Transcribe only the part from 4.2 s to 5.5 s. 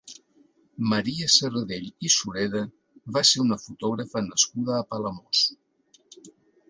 nascuda a Palamós.